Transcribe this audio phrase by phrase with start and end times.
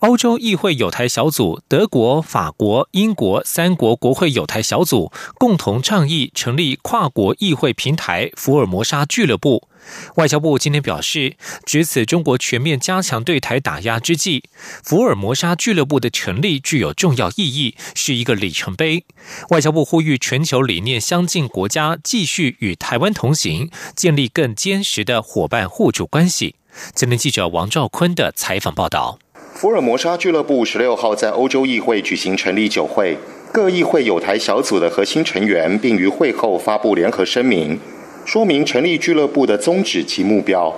[0.00, 9.66] 欧洲议会有台小组、德国、法国、英国三国国会有台小组共同倡议成立跨国议会平台“福尔摩沙俱乐部”。
[10.14, 14.44] 外交部今天表示，值此中国全面加强对台打压之际，
[14.84, 19.04] 福尔摩沙俱乐部的成立具有重要意义，是一个里程碑。
[19.50, 26.54] 外交部呼吁全球理念相近国家继续与台湾同行，建立更坚实的伙伴互助关系。
[26.94, 29.18] 今天记者王兆坤的采访报道。
[29.60, 33.16] 福尔摩沙俱乐部十六号在欧洲议会举行成立酒会，
[33.50, 37.76] 各议会有台小组的核心成员，并于会后发布联合声明，
[38.24, 40.72] 说明成立俱乐部的宗旨及目标。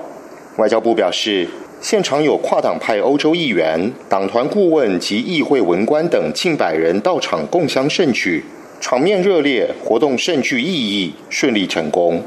[0.57, 1.47] 外交部表示，
[1.83, 8.43] 现场有跨党派欧洲议员、党团顾问及议会文官等近百人到场共襄盛举，
[8.81, 12.23] 场面热烈，活动甚具意义，顺利成功。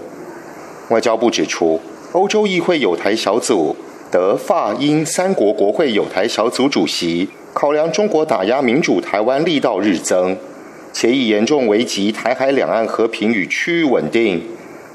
[0.90, 1.82] 外交部指出，
[2.12, 3.76] 欧洲议会有台小组。
[4.14, 10.38] 德法英三国国会有台小组主席考量中国打压民主台湾力道日增，
[10.94, 14.40] 且已严重危及台海两岸和平与区域稳定，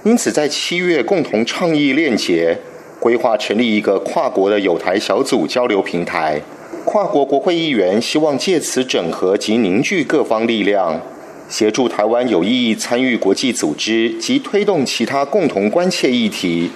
[0.05, 2.57] 因此在七月共同倡议链结，
[3.01, 6.41] 规划成立一个跨国的有台小组交流平台。
[6.85, 11.01] 跨国国会议员希望借此整合及凝聚各方力量，
[11.49, 16.71] 协助台湾有意义参与国际组织及推动其他共同关切议题。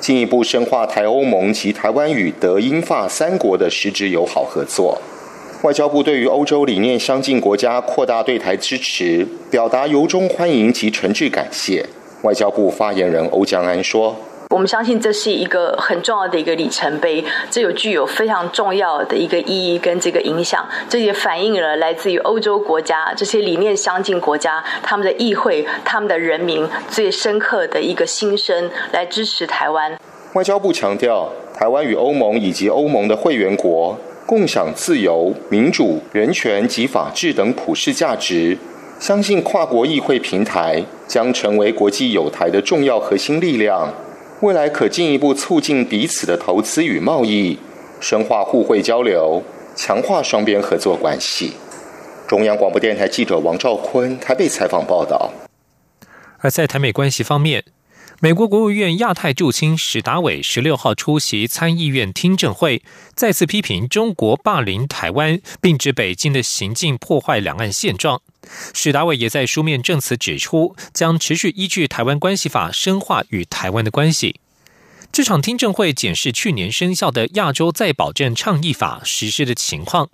[0.00, 5.00] 进一步深化台欧盟及台湾与德英法三国的实质友好合作。
[5.62, 11.84] 外交部对于欧洲理念相近国家扩大对台支持，表达由衷欢迎及诚挚感谢。
[12.22, 14.16] 外交部发言人欧江安说。
[14.50, 29.96] 我们相信这是一个很重要的一个里程碑，这有具有非常重要的一个意义跟这个影响，这也反映了来自于欧洲国家这些理念相近国家他们的议会、他们的人民最深刻的一个心声，来支持台湾。
[30.32, 38.58] 外交部强调，台湾与欧盟以及欧盟的会员国共享自由、民主、人权及法治等普世价值，
[38.98, 43.88] 相信跨国议会平台将成为国际友台的重要核心力量。
[44.40, 47.58] 未来可进一步促进彼此的投资与贸易，
[48.00, 49.42] 深化互惠交流，
[49.76, 51.52] 强化双边合作关系。
[52.26, 55.30] 中央广播电台记者王兆坤台北采访报道。
[56.38, 57.64] 而在台美关系方面，
[58.20, 62.82] 美国国务院亚太驻青史达伟十六号出席参议院听证会，
[63.14, 68.22] 再次批评中国霸凌台湾，并指北京的行径破坏两岸现状。
[68.72, 74.40] 史达伟也在书面证词指出，将持续依据《台湾关系法》深化与台湾的关系。
[75.12, 80.08] 这场听证会检视去年生效的《亚洲再保证倡议法》实施的情况。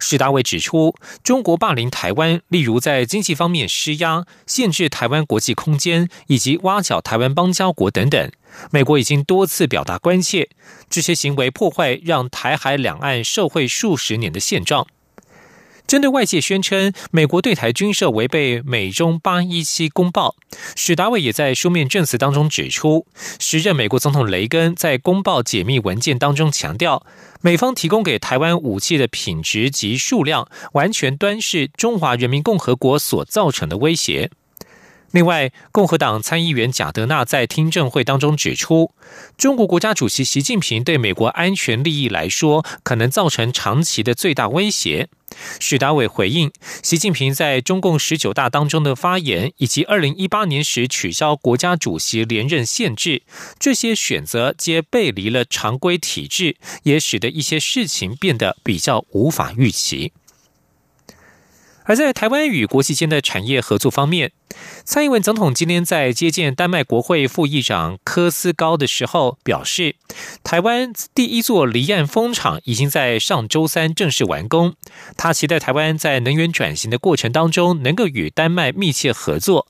[0.00, 8.30] 史达伟指出，中国霸凌台湾，例如在经济方面施压、限制台湾国际空间，以及挖角台湾邦交国等等。
[8.72, 10.48] 美国已经多次表达关切，
[10.88, 14.88] 这些行为破坏让台海两岸受惠数十年的现状。
[15.90, 20.36] 针对外界宣称美国对台军售违背美中八一七公报，
[20.76, 23.08] 史达伟也在书面证词当中指出，
[23.40, 27.04] 时任美国总统雷根在公报解密文件当中强调，
[27.40, 34.30] 美方提供给台湾武器的品质及数量，完全端视中华人民共和国所造成的威胁。
[35.12, 38.92] 另外，共和党参议员贾德纳在听证会当中指出，
[39.36, 45.08] 中国国家主席习近平对美国安全利益来说，可能造成长期的最大威胁。
[45.58, 53.22] 许达伟回应，习近平在中共十九大当中的发言，以及二零一八年时取消国家主席连任限制，
[53.58, 60.12] 这些选择皆背离了常规体制，也使得一些事情变得比较无法预期。
[61.90, 64.30] 而在台湾与国际间的产业合作方面，
[64.84, 69.96] 蔡英文总统今天在接见丹麦国会副议长科斯高的时候表示，
[70.44, 74.74] 台湾第一座离岸风场已经在上周三正式完工。
[75.16, 79.66] 他期待台湾在能源转型的过程当中能够与丹麦密切合作。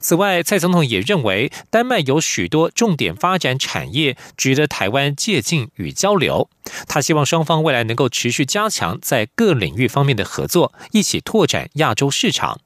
[0.00, 6.48] 此外，蔡总统也认为，丹麦有许多重点发展产业，值得台湾借鉴与交流。
[6.86, 12.60] 他希望双方未来能够持续加强在各领域方面的合作，一起拓展亚洲市场。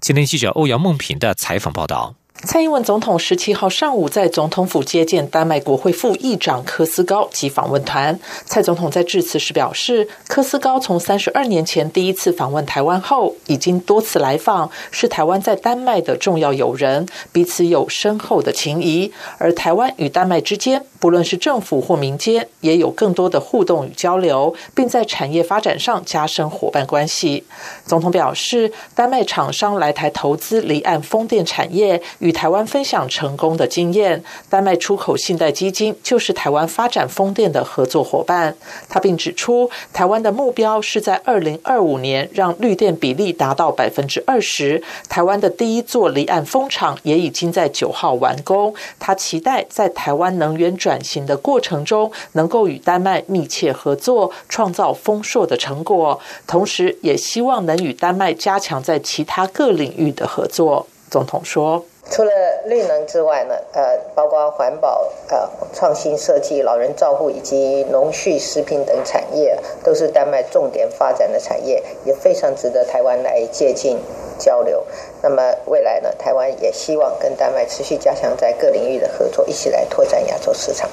[0.00, 2.19] 今天记者欧阳梦平的采访报道。
[2.42, 8.18] 蔡英文总统十七号上午在总统府接见丹麦国会副议长科斯高及访问团。
[8.46, 19.12] 蔡总统在致辞时表示，科斯高从三十二年前第一次访问台湾后，已经多次来访，是台湾在丹麦的重要友人，彼此有深厚的情谊。
[19.36, 27.44] 而台湾与丹麦之间，不论是政府或民间，也有更多的互动与交流，并在产业发展上加深伙伴关系。
[27.84, 32.29] 总统表示，丹麦厂商来台投资离岸风电产业与。
[32.30, 38.56] 与台湾分享成功的经验，丹麦出口信贷基金就是台湾发展风电的合作伙伴。
[38.88, 44.80] 他并指出，台湾的目标是在二零二五年让绿电比例达到百分之二十。
[45.08, 48.72] 台湾的第一座离岸风场也已经在九号完工。
[49.00, 56.20] 他期待在台湾能源转型的过程中，能够与丹麦密切合作，创造丰硕的成果。
[56.46, 60.86] 同时，也希望能与丹麦加强在其他各领域的合作。
[61.10, 61.84] 总统说。
[62.10, 62.32] 除了
[62.66, 73.96] 绿能之外呢，呃，包括环保、呃，创新设计、老人照护以及农畜食品等产业，都是丹麦重点发展的产业，也非常值得台湾来借鉴
[74.38, 74.84] 交流。
[75.22, 80.90] 那么未来呢，台湾也希望跟丹麦持续加强在各领域的合作，一起来拓展亚洲市场。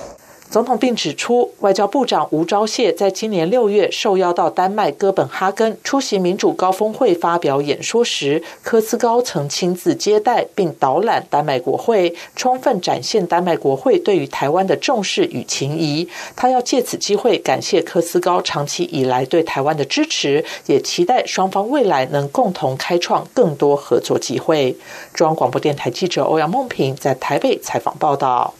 [0.49, 16.07] 总统并指出，外交部长吴钊燮在今年六月受邀到丹麦哥本哈根出席民主高峰会发表演说时，科斯高曾亲自接待并导览丹麦国会，充分展现丹麦国会对于台湾的重视与情谊。
[16.35, 24.75] 他要借此机会感谢科斯高长期以来对台湾的支持，也期待双方未来能共同开创更多合作机会。
[25.13, 28.53] 中央广播电台记者欧阳梦平在台北采访报道。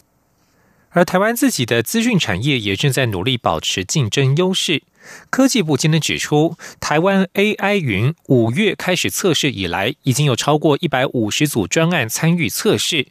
[0.98, 4.82] 而台湾自己的资讯产业也正在努力保持竞争优势。
[5.30, 13.08] 科技部今天指出，台湾 AI 云五月开始测试以来，已经有超过一百五十组专案参与测试。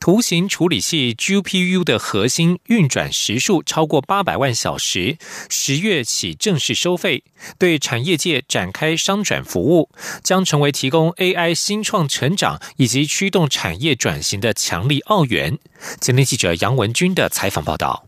[0.00, 5.18] 图形处理器 GPU 的核心运转时数超过八百万小时，
[5.48, 7.24] 十月起正式收费，
[7.58, 9.90] 对产业界展开商转服务，
[10.22, 15.58] 将成为提供 AI 新创成长以及驱动产业转型的强力澳元。
[16.00, 18.07] 今天记者杨文军的采访报道。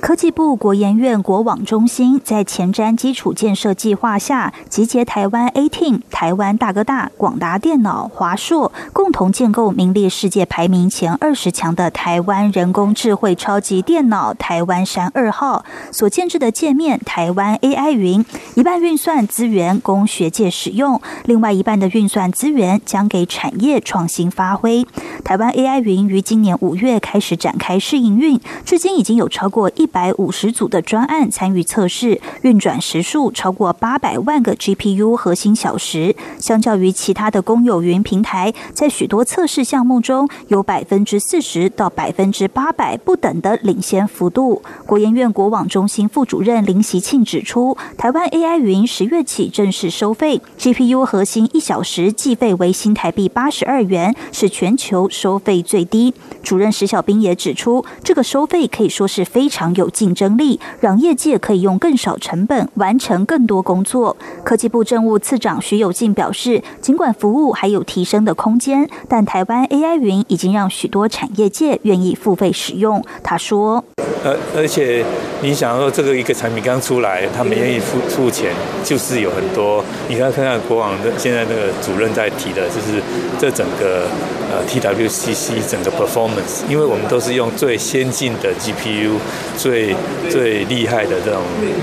[0.00, 15.66] 科技部国研院国网中心在前瞻基础建设计划下，集结台湾 AT、台湾大哥大、广达电脑、华硕，共同建构名列世界排名前二十强的台湾人工智慧超级电脑——台湾山二号。
[15.92, 18.24] 所建制的界面台湾 AI 云，
[18.54, 24.86] 一半运算资源供学界使用，另外一半的运算资源将给产业创新发挥。
[25.22, 29.90] 台湾 AI 云于今年五月开始展开试营运，至今已经有超过一。
[29.90, 36.14] 百五十组的专案参与测试，运转时数超过八百万个 GPU 核心小时。
[36.38, 44.62] 相较于其他的公有云平台，在许多测试项目中有百分之四十到百分之八百不等的领先幅度。
[44.86, 56.14] 国研院国网中心副主任林习庆指出，台湾 AI 云十月起正式收费，GPU 核心一小时计费为新台币八十二元，是全球收费最低。
[56.44, 64.14] 主任石小兵也指出，这个收费可以说是非非常有竞争力，让业界可以用更少成本完成更多工作。
[64.44, 73.02] 科技部政务次长徐有进表示，尽管服务还有提升的空间，但台湾 AI 云已经让许多产业界愿意付费使用。
[73.22, 73.82] 他说
[74.22, 75.02] ：“呃，而且
[75.40, 78.52] 你想说这个一个产品刚出来，他们愿意付付钱，
[78.84, 79.82] 就是有很多。
[80.06, 83.02] 你看看看国网的现在那个主任在提的，就是
[83.38, 84.02] 这整个。”
[84.50, 89.12] 呃，TWCC 整个 performance，因为我们都是用最先进的 GPU，
[89.56, 89.94] 最
[90.28, 91.42] 最厉害的这种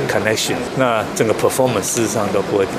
[0.10, 2.72] connection，那整个 performance 事实上都不会比。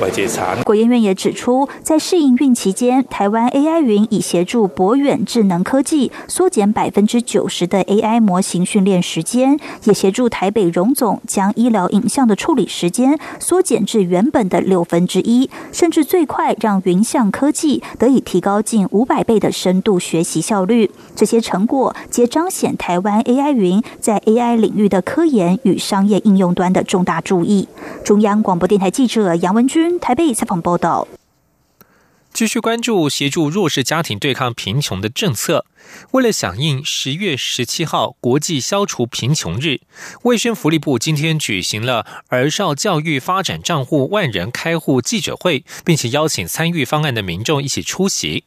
[0.00, 0.56] 外界差。
[0.64, 20.90] 国研院也指出，在试营运期间，台湾 AI 云已协助博远智能科技缩减百分之九十的 AI 模型训练时间，也协助台北荣总将医疗影像的处理时间缩减至原本的六分之一，甚至最快让云像科技得以提高近五百倍的深度学习效率。
[21.14, 27.66] 这些成果皆彰显台湾 AI 云在 AI 领域的科研与商业应用端的重大注意。
[28.04, 29.98] 中央广播电台记者杨文君。
[29.98, 31.08] 台北采访报道，
[32.30, 35.64] 继续关注协助弱势家庭对抗贫穷的政策。
[36.10, 39.80] 为了响应十月十七号国际消除贫穷日，
[40.24, 48.44] 卫生福利部今天举行了儿少教育发展账户万人开户记者会，并且邀请参与方案的民众一起出席。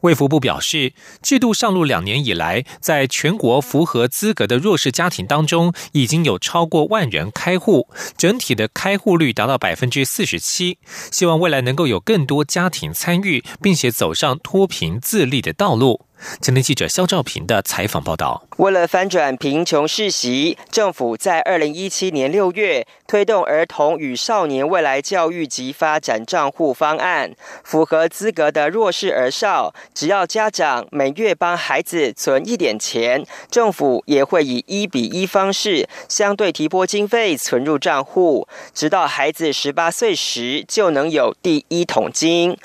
[0.00, 0.92] 卫福部表示，
[1.22, 10.78] 制度上路两年以来，在全国符合资格的弱势家庭当中，已经有超过万人开户，整体的开户率达到百分之四十七。
[11.10, 16.06] 希望未来能够有更多家庭参与，并且走上脱贫自立的道路。
[16.40, 18.42] 今天记者肖兆平的采访报道。
[18.58, 27.32] 为了翻转贫穷世袭，政府在二零一七年六月推动儿童与少年未来教育及发展账户方案。
[27.64, 42.56] 符合资格的弱势儿少，只要家长每月帮孩子存一点钱，政府也会以一比一方式相对提拨经费存入账户，直到孩子十八岁时就能有第一桶金。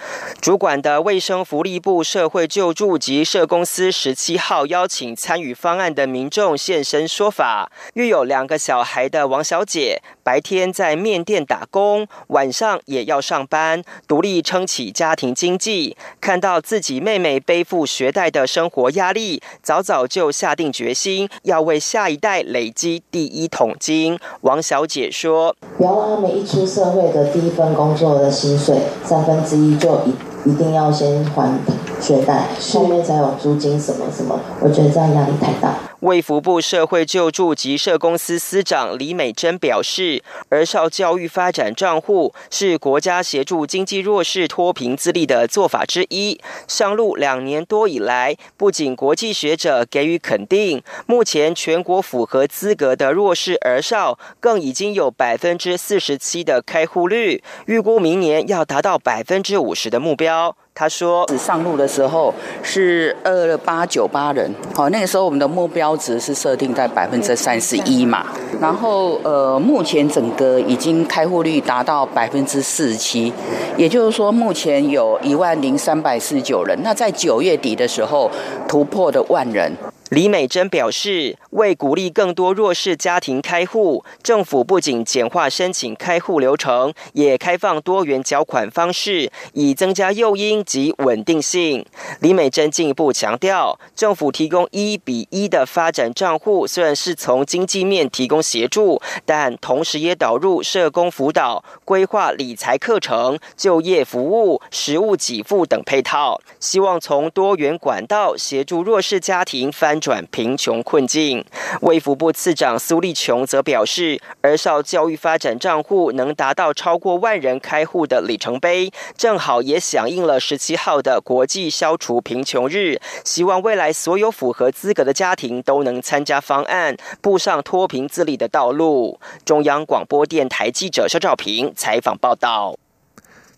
[0.41, 5.85] 主管的卫生福利部社会救助及社公司十七号邀请参与方案。
[5.95, 15.95] 的民众现身说法，育有两个小孩的王小姐，白天在面店打工，晚上也要上班，独立撑起家庭经济。
[16.19, 24.19] 看到自己妹妹背负学贷的生活压力，早早就下定决心要为下一代累积第一桶金。
[24.41, 30.13] 王小姐说：“不要让他们一出社会的第一份工作的薪水三分之一就一
[30.45, 31.53] 一定要先还。”
[32.01, 35.73] 学贷后面才有租金什么什么，我觉得这样压力太大。
[36.05, 46.39] 卫福部社会救助及社公司司长李美珍表示，儿少教育发展账户是国家协助经济弱势脱贫自立的做法之一。
[46.67, 60.55] 上路两年多以来，不仅国际学者给予肯定，目前全国符合资格的弱势儿少更已经有百分之四十七的开户率，预估明年要达到百分之五十的目标。
[60.77, 68.25] 他说，上路的时候是二八九八人，好，那个时候我们的目标值是设定在百分之三十一嘛，
[68.59, 73.31] 然后呃，目前整个已经开户率达到百分之四十七，
[73.77, 78.29] 也就是说目前有一万零三百四十九人，那在九月底的时候
[78.67, 79.71] 突破的万人。
[80.11, 91.83] 李美珍表示，为鼓励更多弱势家庭开户，政府不仅简化申请开户流程，也开放多元缴款方式，以增加诱因及稳定性。
[92.19, 109.94] 李美珍进一步强调，政府提供一比一的发展账户，虽然是从经济面提供协助，但同时也导入社工辅导、规划理财课程、就业服务、实物给付等配套，希望从多元管道协助弱势家庭翻。
[109.99, 111.43] 转贫穷困境，
[111.81, 122.99] 卫福部次长苏立琼则表示，儿少教育发展账户能达到超过万人开户的里程碑，正好也响应了十七号的国际消除贫穷日。
[123.23, 129.19] 希望未来所有符合资格的家庭都能参加方案，步上脱贫自立的道路。
[129.43, 132.77] 中央广播电台记者肖兆平采访报道。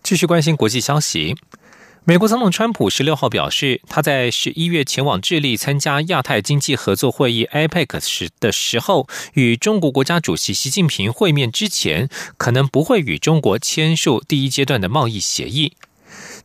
[0.04, 1.36] 继续关心国际消息。
[2.10, 15.74] 美国总统川普十六号表示，他在十一月前往智利参加亚太经济合作会议 （APEC） 时的时候，与中国国家主席习近平会面之前，可能不会与中国签署第一阶段的贸易协议。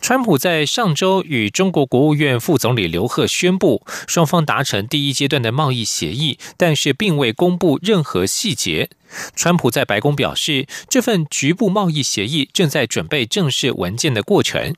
[0.01, 8.91] 川普在上周与中国国务院副总理刘鹤宣布，双方达成第一阶段的贸易协议，但是并未公布任何细节。
[9.37, 14.75] 川普在白宫表示，这份局部贸易协议正在准备正式文件的过程。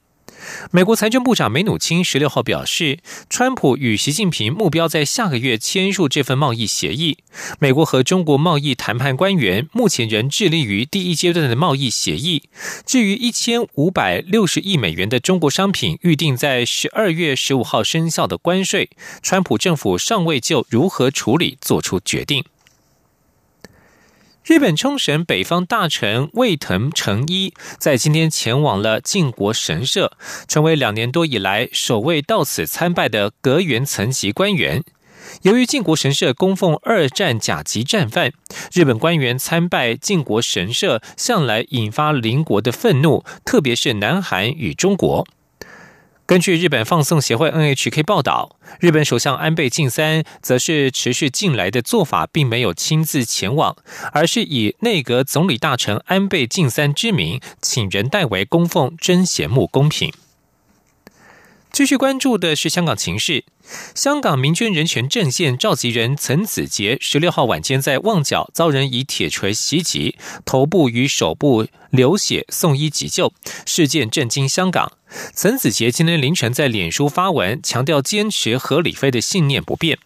[0.70, 2.98] 美国财政部长梅努钦十六号表示，
[3.28, 7.18] 川普与习近平目标在下个月签署这份贸易协议。
[7.58, 12.42] 美国和中国贸易谈判官员目前仍致力于第一阶段的贸易协议。
[12.86, 18.90] 至于一千五百六十亿美元的中国商品预定在十二月十五号生效的关税，
[19.22, 22.44] 川普政府尚未就如何处理做出决定。
[24.44, 30.12] 日本冲绳北方大臣卫藤诚一在今天前往了靖国神社，
[30.46, 34.84] 成为两年多以来首位到此参拜的阁员层级官员。
[35.40, 38.34] 由于靖国神社供奉二战甲级战犯，
[38.74, 45.26] 日本官员参拜靖国神社向来引发邻国的愤怒，特别是南韩与中国。
[46.26, 53.76] 根据日本放送协会 NHK 报道，日本首相安倍晋三则是持续近来的做法，并没有亲自前往，
[54.10, 60.10] 而是以内阁总理大臣安倍晋三之名，请人代为供奉真贤木公平。
[61.74, 63.44] 继续关注的是香港情势。
[63.96, 73.32] 香港民权人权阵线召集人岑子杰十六号晚间在旺角遭人以铁锤袭击，头部与手部流血，送医急救。
[73.66, 74.92] 事件震惊香港。
[75.34, 79.98] 岑子杰今天凌晨在脸书发文，强调坚持和李飞的信念不变。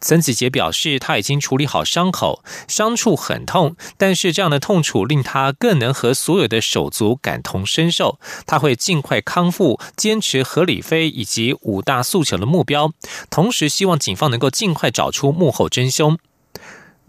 [0.00, 8.18] 曾子杰表示，他已经处理好伤口，伤处很痛，但是这样的痛楚令他更能和所有的手足感同身受。
[8.46, 12.92] 他会尽快康复，坚持合理飞以及五大诉求的目标，
[13.28, 16.18] 同时希望警方能够尽快找出幕后真凶。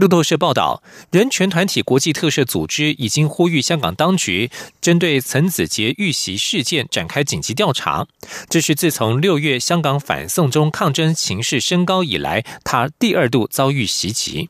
[0.01, 0.81] 路透社报道，
[1.11, 4.49] 人权团体国际特赦组织已经呼吁香港当局
[4.81, 8.07] 针对岑子杰遇袭事件展开紧急调查。
[8.49, 14.49] 这是自从六月香港反送中抗争情势升高以来，他第二度遭遇袭击。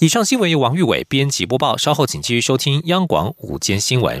[0.00, 4.20] 以上新闻由王玉伟编辑播报，稍后请继续收听央广午间新闻。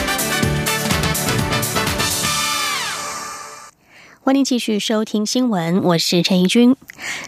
[4.23, 6.75] 欢迎继续收听新闻，我是陈怡君。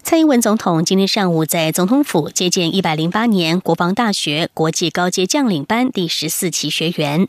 [0.04, 7.28] 蔡英文总统今天上午在总统府接见一百零八年国防大学国际高阶将领班第十四期学员。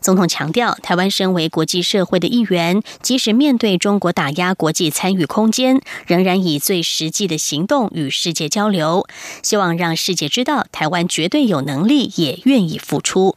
[0.00, 9.06] 总统强调，台湾身为国际社会的一员，即使面对中国打压国际参与空间，仍然以最实际的行动与世界交流，
[9.44, 13.36] 希望让世界知道台湾绝对有能力，也愿意付出。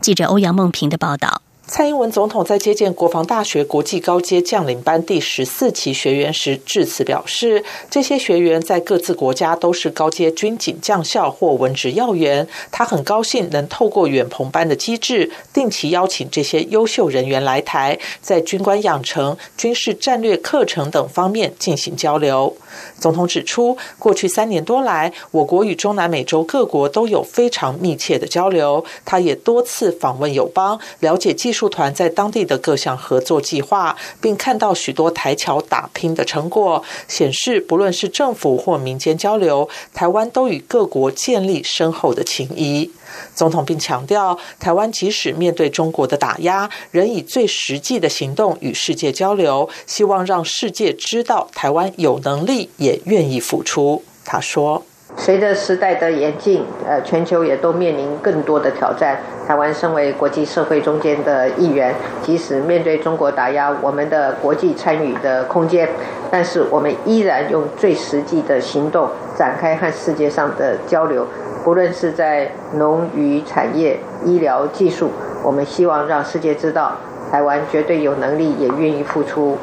[0.00, 1.42] 记者欧阳梦平的报道。
[1.68, 12.48] 蔡英文总统在接见国防大学国际高阶将领班第十四期学员时致辞表示，这些学员在各自国家都是高阶军警将校或文职要员。
[12.70, 22.56] 他很高兴能透过远鹏班的机制，定期邀请这些优秀人员来台，在军官养成、军事战略课程等方面进行交流。
[22.98, 28.82] 总统指出，过去三年多来，我国与中南美洲各国都有非常密切的交流。
[29.04, 42.90] 他也多次访问友邦，了解技术团在当地的各项合作计划，并看到许多台侨打拼的成果，显示不论是政府或民间交流，台湾都与各国建立深厚的情谊。
[43.34, 54.04] 总统并强调，台湾即使面对中国的打压，仍以最实际的行动与世界交流，希望让世界知道台湾有能力，也愿意付出。
[54.26, 54.84] 他说
[55.16, 59.18] ：“随着时代的演进，呃，全球也都面临更多的挑战。
[59.46, 65.88] 台湾身为国际社会中间的一员，即使面对中国打压我们的国际参与的空间，
[66.30, 71.26] 但是我们依然用最实际的行动展开和世界上的交流。”
[71.64, 75.10] 不论是在农渔产业、医疗技术，
[75.42, 76.92] 我们希望让世界知道，
[77.30, 79.58] 台湾绝对有能力，也愿意付出。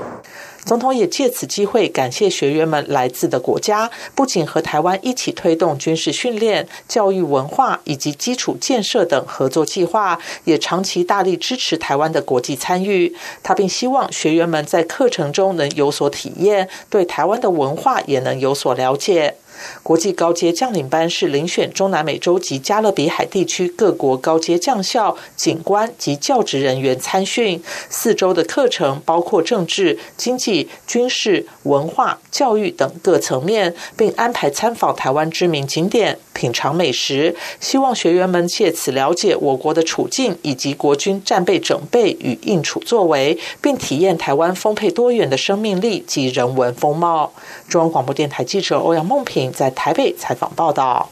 [0.66, 13.16] 总统也借此机会感谢学员们来自的国家，不仅和台湾一起推动军事训练、教育文化以及基础建设等合作计划，也长期大力支持台湾的国际参与。
[13.44, 19.36] 他并希望学员们在课程中能有所体验，对台湾的文化也能有所了解。
[19.84, 27.62] 国际高阶将领班是遴选中南美洲及加勒比海地区各国高阶将校、警官及教职人员参训。
[27.90, 37.36] 四周的课程包括政治、经济、军事、文化、教育等各层面，并安排参访台湾知名景点、品尝美食。
[37.60, 47.32] 希望学员们借此了解我国的处境以及国军战备整备与应处作为，并体验台湾丰沛多元的生命力及人文风貌。
[47.68, 49.45] 中央广播电台记者欧阳梦平。
[49.52, 51.10] 在台北采访报道。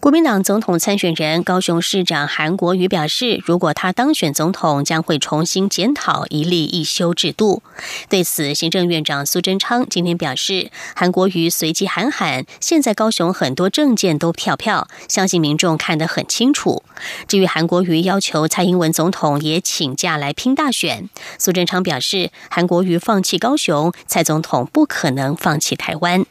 [0.00, 7.62] 国民党总统参选人高雄市长韩国瑜表示，如果他当选总统，将会重新检讨一例一休制度。
[8.08, 16.82] 对此，行政院长苏贞昌今天表示，韩国瑜随即喊喊，现在高雄很多证件都票票，相信民众看得很清楚。
[17.28, 26.26] 至于韩国瑜要求蔡英文总统也请假来拼大选，苏贞昌表示，韩国瑜放弃高雄，蔡总统不可能放弃台湾。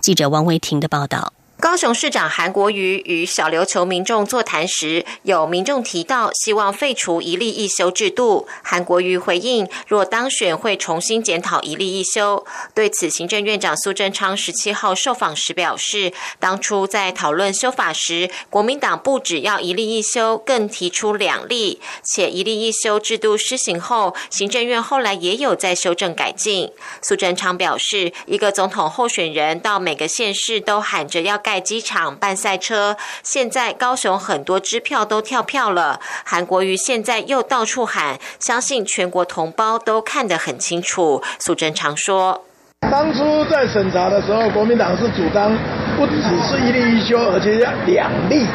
[0.00, 1.32] 记者王维婷的报道。
[1.60, 8.48] 高雄市长韩国瑜与小琉球民众座谈时，有民众提到希望废除一例一休制度。
[8.62, 12.46] 韩国瑜回应，若当选会重新检讨一例一休。
[12.74, 26.72] 对此，行政院长苏贞昌十七号受访时表示，当初在讨论修法时，国民党不只要一例一休，更提出两例，且一例一休制度施行后，行政院后来也有在修正改进。
[27.02, 31.49] 苏贞昌表示，一个总统候选人到每个县市都喊着要改。
[31.50, 35.98] 在机场办赛车，现在高雄很多支票都跳票了。
[36.24, 41.20] 韩国瑜现在又到处喊，相信全国同胞都看得很清楚。
[41.40, 42.44] 苏贞常说
[42.88, 45.50] ：“当初在审查的时候，国民党是主张
[45.96, 48.46] 不只是一例一休，而且要两例。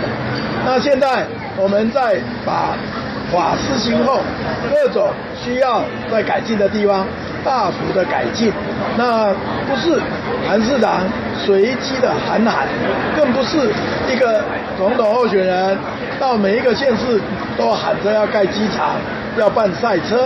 [0.65, 1.27] 那现在
[1.57, 2.77] 我们在把
[3.35, 4.21] 法施行后，
[4.71, 5.09] 各种
[5.43, 7.05] 需要在改进的地方。”
[7.45, 8.51] 大幅的改进，
[8.97, 9.31] 那
[9.67, 10.01] 不是
[10.49, 11.01] 韩市长
[11.45, 12.67] 随机的喊喊，
[13.15, 13.69] 更不是
[14.11, 14.43] 一个
[14.75, 15.77] 总统候选人
[16.19, 17.21] 到每一个县市
[17.55, 18.95] 都喊着要盖机场、
[19.37, 20.25] 要办赛车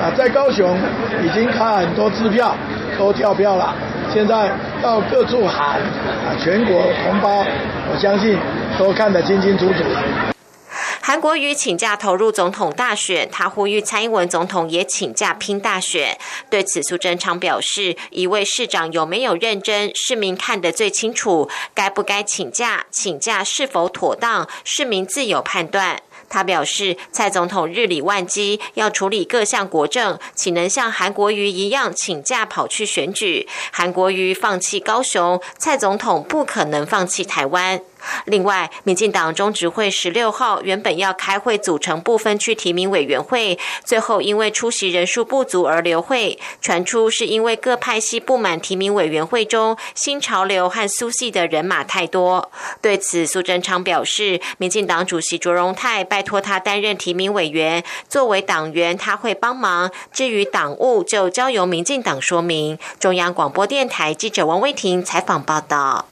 [0.00, 0.76] 啊，在高雄
[1.24, 2.54] 已经开很多支票，
[2.96, 3.74] 都跳票了。
[4.14, 4.48] 现在
[4.80, 7.44] 到各处喊啊，全国同胞，
[7.90, 8.38] 我相信
[8.78, 10.29] 都看得清清楚楚。
[11.02, 16.16] 韩国瑜请假投入总统大选，他呼吁蔡英文总统也请假拼大选。
[16.50, 21.48] 对此，苏贞昌表示，一位市长有没有认真，市民看得最清楚。
[21.74, 26.02] 该不该请假，请假是否妥当，市民自有判断。
[26.28, 33.48] 他表示，蔡总统日理万机，要处理各项国政，岂能像韩国瑜一样请假跑去选举？
[33.72, 37.80] 韩国瑜放弃高雄，蔡总统不可能放弃台湾。
[38.26, 46.38] 另外，民进党中执会十六号原本要开会组成部分区提名委员会，最后因为出席人数不足而留会。
[46.60, 52.50] 传出是因为各派系不满提名委员会中新潮流和苏系的人马太多。
[52.80, 59.90] 对此，苏贞昌表示，民进党主席卓荣泰拜托他担任提名委员，作为党员他会帮忙。
[60.12, 62.78] 至于党务，就交由民进党说明。
[62.98, 66.09] 中央广播电台记者王威婷采访报道。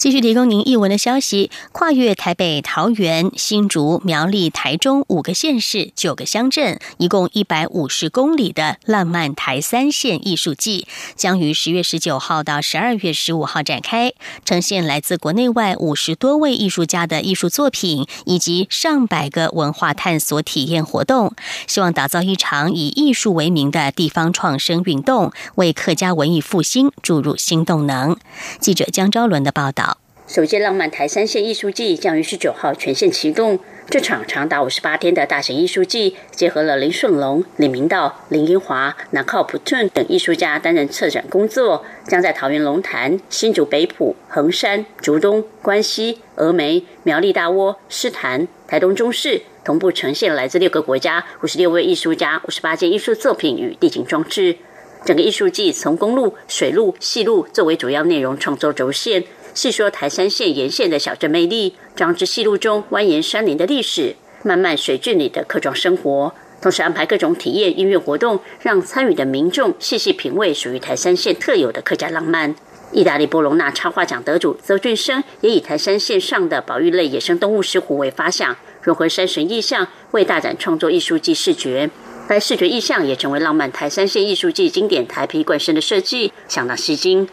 [0.00, 10.86] 继续提供您译文的消息：跨越台北、桃园、新竹、苗栗、台中五个县市、九个乡镇，一共一百五十公里的浪漫台三线艺术季，
[11.16, 21.34] 将于十月十九号到十二月十五号展开，呈现来自国内外五十多位艺术家的艺术作品，以及上百个文化探索体验活动，
[21.66, 28.16] 希望打造一场以艺术为名的地方创生运动，为客家文艺复兴注入新动能。
[28.58, 29.89] 记者江昭伦的报道。
[30.32, 33.58] 首届浪漫台三线艺术季将于十九号全线启动。
[33.88, 54.58] 这场长达五十八天的大型艺术季，结合了林顺龙、李明道、林英华、南靠普顿等艺术家担任策展工作，将在桃园龙潭、新竹北埔、横山、竹东、关西、峨眉、苗栗大窝、狮潭、台东中市同步呈现来自六个国家五十六位艺术家五十八件艺术作品与地景装置。
[55.02, 59.24] 整个艺术季从公路、水路、细路作为主要内容创作轴线。
[59.60, 72.54] 细说台山线沿线的小镇魅力，张之细路中蜿蜒山林的历史，漫漫水郡里的客庄生活，同时安排各种体验音乐活动，让参与的民众细细品味属于台山线特有的客家浪漫。
[72.92, 81.90] 意大利波隆纳插画奖得主邹俊生也以台山线上的保育类野生动物石斛为发想，融合山神意象，为大展创作艺术季视觉。
[82.26, 87.28] 该视觉意象也成为浪漫台山线艺术季经典台皮冠身的设计，相当吸睛。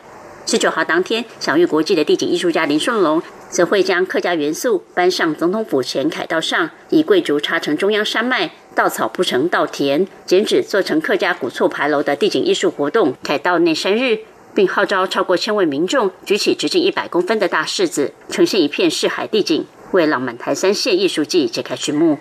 [0.48, 14.20] 十九号当天，享誉国际的地景艺术家林顺龙，则会将客家元素搬上总统府前凯道上，以桂竹插成中央山脉，稻草铺成稻田，剪纸做成客家古厝牌楼的地景艺术活动凯道内山日，
[14.56, 22.18] 并号召超过千位民众举起直径一百公分的大柿子，呈现一片市海地景，为浪漫台三线艺术季揭开序幕。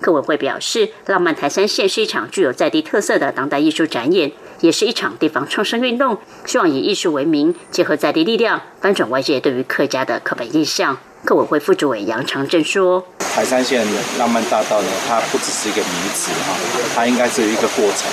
[0.00, 4.32] 客委会表示，浪漫台三线是一场具有在地特色的当代艺术展演。
[4.60, 10.98] 也是一场地方创生运动，希望以艺术为名，结合在地力量，翻转外界对于客家的刻板印象。
[11.24, 13.86] 客委会副主委杨长正说：“台山县
[14.18, 16.54] 浪漫大道呢，它不只是一个名词哈，
[16.94, 18.06] 它应该是一个过程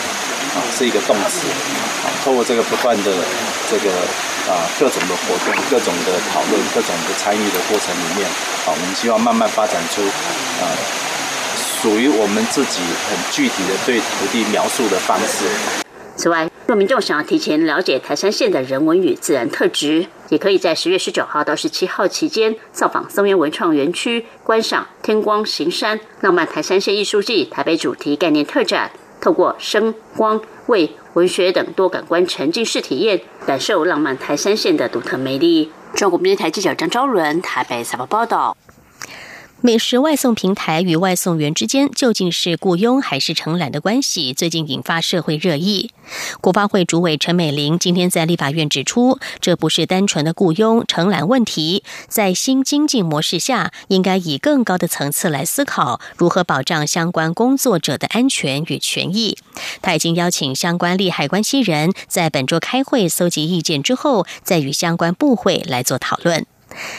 [0.53, 2.05] 啊，是一个动词啊。
[2.23, 3.11] 透过这个不断的
[3.69, 3.91] 这个
[4.49, 8.27] 啊各种的活动、各种的讨论、各种的参与的过程里面
[8.65, 10.65] 啊，我们希望慢慢发展出啊
[11.81, 15.45] 属于我们自己很具体的对土地描述的方式。”
[16.15, 35.71] 此外，若民众想要提前了解台山县的人文与自然特质，也可以在十月十九号到十七号期间造访松原文创园区，观赏天光行山浪漫台山县艺术季台北主题概念特展，透过声、光、味、文学等多感官沉浸式体验，感受浪漫台山县的独特魅力。
[35.93, 38.55] 中国电台记者张昭伦台北采访报道。
[39.65, 44.31] 美食外送平台与外送员之间究竟是雇佣还是承揽的关系？
[44.31, 45.89] 最近引发社会热议。
[46.39, 59.35] 国发会主委陈美玲今天在立法院指出，这不是单纯的雇佣承揽问题，在新经济模式下，应该以更高的层次来思考如何保障相关工作者的安全与权益。
[59.81, 66.45] 他已经邀请相关利害关系人在本周开会搜集意见之后，再与相关部会来做讨论。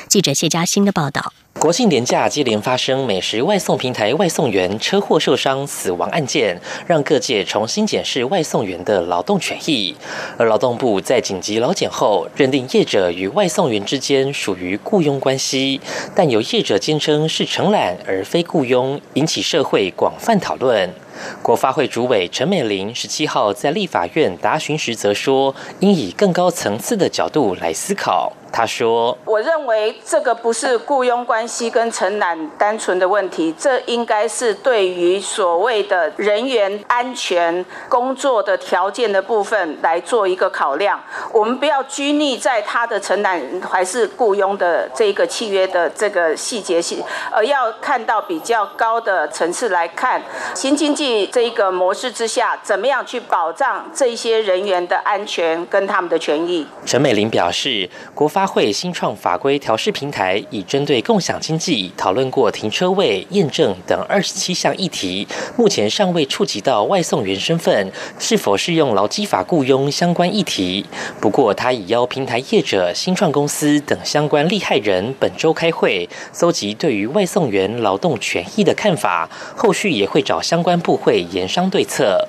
[0.09, 1.33] 记者谢嘉欣的报道。
[1.59, 9.97] 国庆年假接连发生美食外送平台外送员车祸受伤死亡案件，让各界重新检视外送员的劳动权益。
[10.37, 15.81] 而劳动部在紧急劳检后，认定业者与外送员之间属于雇佣关系，
[16.15, 20.93] 但有业者坚称是承揽而非雇佣，引起社会广泛讨论。
[21.41, 28.35] 国发会主委陈美玲十七号在立法院答询时则说，应以更高层次的角度来思考。
[28.53, 41.01] 他说：“我认为这个不是雇佣关。”关系跟承揽单纯的问题，这应该是对于所谓的人员安全工作的条件的部分来做一个考量。
[41.33, 50.21] 我们不要拘泥在他的承揽还是雇佣的这个契约的这个细节性，而要看到比较高的层次来看
[50.53, 56.67] 新经济这一个模式之下，怎么样去保障这些人员的安全跟他们的权益。
[56.85, 70.85] 陈美玲表示，国发会新创法规调试平台已针对共享经济讨论过停车位验证等二十七项议题，目前尚未触及到外送员身份是否适用劳基法雇佣相关议题。
[71.21, 82.27] 不过，他已邀平台业者、新创公司等相关利害人本周开会，搜集对于外送员劳动权益的看法，后续也会找相关部会研商对策。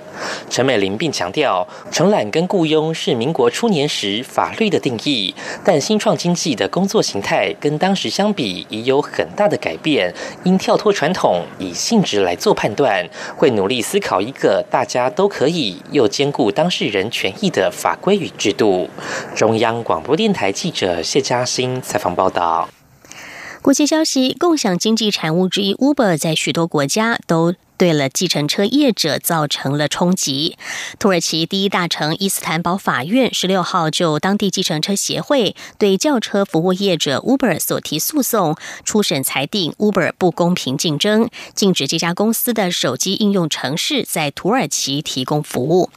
[0.49, 18.89] 陈美玲并强调，承揽跟雇佣是民国初年时法律的定义，但新创经济的工作形态跟当时相比已有有很大的改变，因跳脱传统，以性质来做判断，会努力思考一个大家都可以又兼顾当事人权益的法规与制度。
[19.35, 22.67] 中央广播电台记者谢嘉欣采访报道。
[23.61, 27.53] 国际消息：共享经济产物之一 Uber 在许多国家都。
[27.77, 30.57] 对了，计程车业者造成了冲击。
[30.97, 45.89] 土耳其第一大城伊斯坦堡法院十六号就当地计程车协会对轿车服务业者 Uber 所提诉讼，初审裁定 Uber 不公平竞争，禁止这家公司的手机应用程式在土耳其提供服务。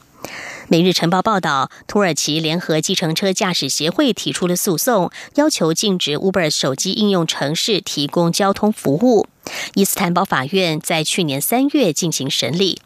[0.71, 9.27] 每日晨报报道，土耳其联合计程车驾驶协会提出了诉讼，要求禁止 Uber 手机应用程式提供交通服务。
[9.73, 12.79] 伊斯坦堡法院在去年三月进行审理。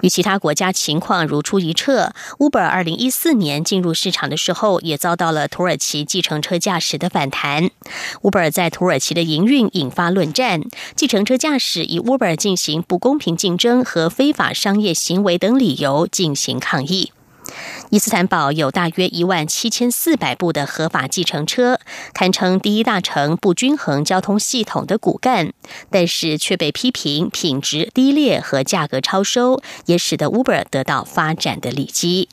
[0.00, 7.70] 与其他国家情况如出一辙，Uber 二零一四年进入市场的时候，也遭到了土耳其计程车驾驶的反弹。
[8.22, 10.62] Uber 在土耳其的营运引发论战，
[10.94, 17.12] 计程车驾驶以 Uber 进行不公平竞争和非法商业行为等理由进行抗议。
[17.90, 21.80] 伊斯坦堡有大约一万七千四百部的合法计程车，
[22.12, 25.54] 堪称第一大城不均衡交通系统的骨干，
[25.90, 32.28] 但是却被批评品质低劣和价格超收，也使得 Uber 得到发展的利基。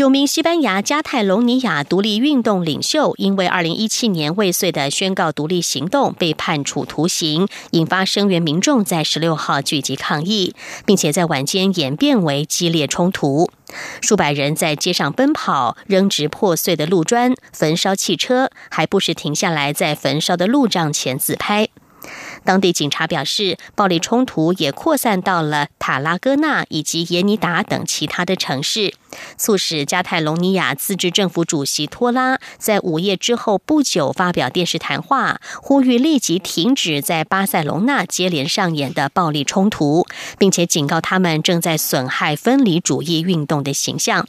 [0.00, 10.54] 九名西班牙加泰隆尼亚独立运动领袖因为二零一七年未遂的宣告独立行动被判处徒刑，引发声援民众在十六号聚集抗议，
[10.86, 13.50] 并且在晚间演变为激烈冲突。
[14.00, 21.68] 数百人在街上奔跑，扔掷破碎的路砖，焚烧汽车，还不时停下来在焚烧的路障前自拍。
[22.44, 28.94] 当地警察表示，暴力冲突也扩散到了塔拉戈纳以及耶尼达等其他的城市，
[29.36, 40.06] 促使加泰隆尼亚自治政府主席托拉在午夜之后不久发表电视谈话，呼吁立即停止在巴塞隆纳接连上演的暴力冲突，
[40.38, 44.26] 并且警告他们正在损害分离主义运动的形象。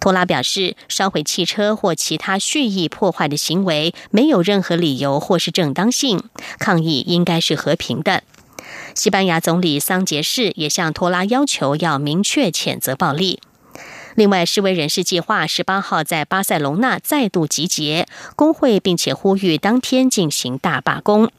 [0.00, 6.22] 托拉表示，烧毁汽车或其他蓄意破坏的行为没有任何理由或是正当性，
[6.58, 8.22] 抗议应该是和平的。
[8.94, 13.40] 西班牙总理桑杰士也向托拉要求要明确谴责暴力。
[14.14, 21.30] 另外，示威人士计划十八号在巴塞隆纳再度集结工会，并且呼吁当天进行大罢工。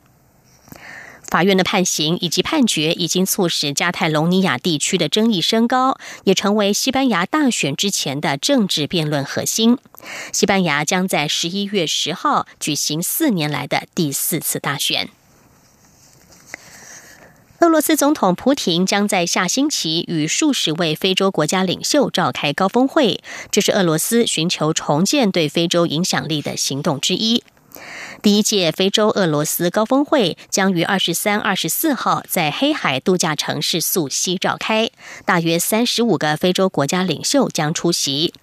[1.30, 9.78] 法院的判刑以及判决已经促使加泰隆尼亚地区的争议升高，也成为西班牙大选之前的政治辩论核心。
[10.32, 15.10] 西班牙将在十一月十号举行四年来的第四次大选。
[17.60, 27.44] 俄罗斯总统普廷将在下星期与数十位非洲国家领袖召开高峰会，这是俄罗斯寻求重建对非洲影响力的行动之一。
[28.26, 34.90] 第一届非洲俄罗斯高峰会将于二十三、二十四号在黑海度假城市素西召开，
[35.26, 38.34] 大约三十五个非洲国家领袖将出席。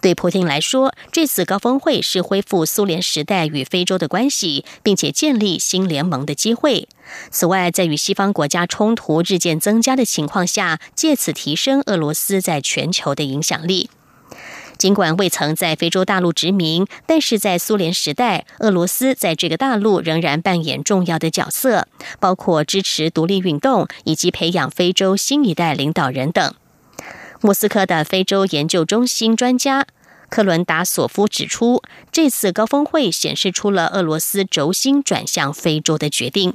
[0.00, 6.86] 对普京来说，这次高峰会是恢复苏联时代与非洲的关系，并且建立新联盟的机会。
[7.32, 13.90] 此外，在与西方国家冲突日渐增加的情况下，借此提升俄罗斯在全球的影响力。
[14.78, 21.88] 尽管未曾在非洲大陆殖民，但是在苏联时代，俄罗斯在这个大陆仍然扮演重要的角色，
[22.20, 26.54] 包括支持独立运动以及培养非洲新一代领导人等。
[27.40, 29.86] 莫斯科的非洲研究中心专家
[30.28, 36.54] 克伦达索夫指出，这次高峰会显示出了俄罗斯轴心转向非洲的决定。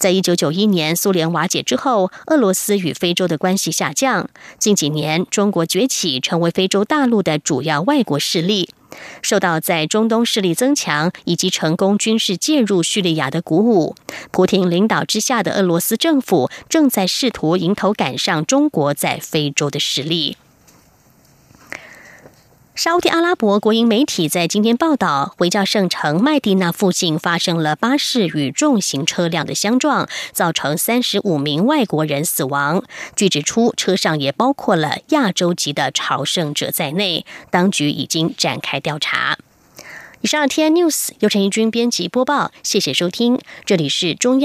[0.00, 4.30] 在一九九一年苏联瓦解之后，俄罗斯与非洲的关系下降。
[4.58, 8.70] 近几年，中国崛起，成为非洲大陆的主要外国势力。
[9.20, 13.94] 受到在中东势力增强以及成功军事介入叙利亚的鼓舞，
[14.30, 20.38] 普廷领导之下的俄罗斯政府正在试图迎头赶上中国在非洲的实力。
[22.76, 32.82] 沙地阿拉伯国营媒体在今天报道，回教圣城麦地那附近发生了巴士与重型车辆的相撞，造成三十五名外国人死亡。
[33.16, 37.26] 据指出，车上也包括了亚洲籍的朝圣者在内。
[37.50, 39.36] 当局已经展开调查。
[40.22, 44.38] 以上 T N News 由陈义军编辑播报，谢谢收听，这里是中央。